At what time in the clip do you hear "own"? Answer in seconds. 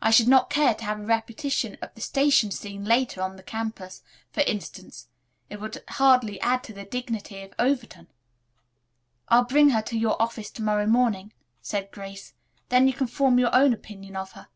13.54-13.74